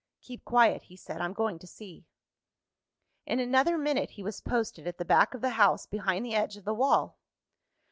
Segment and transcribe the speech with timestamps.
[0.19, 2.07] "Keep quiet," he said; "I'm going to see."
[3.27, 6.57] In another minute he was posted at the back of the house, behind the edge
[6.57, 7.19] of the wall.